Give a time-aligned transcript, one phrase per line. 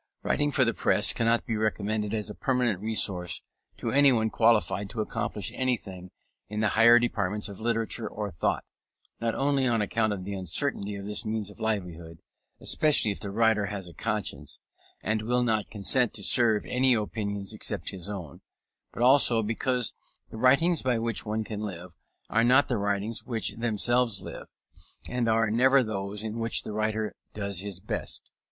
[0.23, 3.43] Writing for the press cannot be recommended as a permanent resource
[3.77, 6.09] to anyone qualified to accomplish anything
[6.49, 8.63] in the higher departments of literature or thought:
[9.19, 12.17] not only on account of the uncertainty of this means of livelihood,
[12.59, 14.57] especially if the writer has a conscience,
[15.03, 18.41] and will not consent to serve any opinions except his own;
[18.91, 19.93] but also because
[20.31, 21.91] the writings by which one can live
[22.27, 24.47] are not the writings which themselves live,
[25.07, 28.31] and are never those in which the writer does his best.